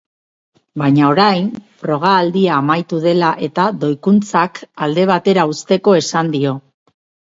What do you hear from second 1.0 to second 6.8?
orain, froga-aldia amaitu dela eta doikuntzak alde batera uzteko esan dio.